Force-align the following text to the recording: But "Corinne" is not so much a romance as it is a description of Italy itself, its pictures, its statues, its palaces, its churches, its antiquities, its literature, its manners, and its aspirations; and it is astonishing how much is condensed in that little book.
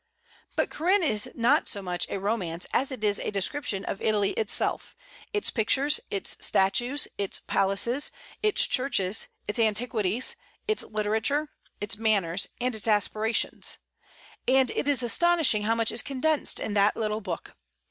But 0.55 0.71
"Corinne" 0.71 1.03
is 1.03 1.29
not 1.35 1.67
so 1.67 1.79
much 1.83 2.07
a 2.09 2.19
romance 2.19 2.65
as 2.73 2.91
it 2.91 3.03
is 3.03 3.19
a 3.19 3.29
description 3.29 3.85
of 3.85 4.01
Italy 4.01 4.31
itself, 4.31 4.95
its 5.31 5.51
pictures, 5.51 5.99
its 6.09 6.43
statues, 6.43 7.07
its 7.19 7.39
palaces, 7.41 8.09
its 8.41 8.65
churches, 8.65 9.27
its 9.47 9.59
antiquities, 9.59 10.35
its 10.67 10.81
literature, 10.81 11.49
its 11.79 11.97
manners, 11.97 12.47
and 12.59 12.73
its 12.73 12.87
aspirations; 12.87 13.77
and 14.47 14.71
it 14.71 14.87
is 14.87 15.03
astonishing 15.03 15.65
how 15.65 15.75
much 15.75 15.91
is 15.91 16.01
condensed 16.01 16.59
in 16.59 16.73
that 16.73 16.97
little 16.97 17.21
book. 17.21 17.55